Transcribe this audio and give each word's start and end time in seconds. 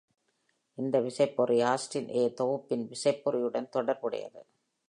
இந்த 0.75 0.99
விசைப்பொறி 0.99 1.61
Austin 1.63 2.09
A- 2.15 2.33
தொகுப்பின் 2.33 2.89
விசைப்பொறியுடன் 2.89 3.69
தொடர்புடையது. 3.69 4.45